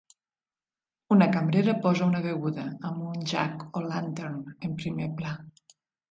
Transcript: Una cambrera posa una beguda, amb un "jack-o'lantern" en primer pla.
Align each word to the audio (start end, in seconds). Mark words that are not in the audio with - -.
Una 1.15 1.25
cambrera 1.33 1.75
posa 1.83 2.07
una 2.11 2.21
beguda, 2.23 2.65
amb 2.89 3.03
un 3.09 3.19
"jack-o'lantern" 3.33 4.39
en 4.69 4.73
primer 4.81 5.11
pla. 5.21 5.35